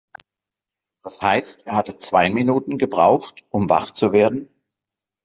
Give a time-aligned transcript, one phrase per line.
[1.03, 4.49] Das heißt, er hatte zwei Minuten gebraucht, um wach zu werden.